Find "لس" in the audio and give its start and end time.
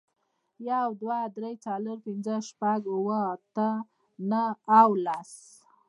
5.05-5.31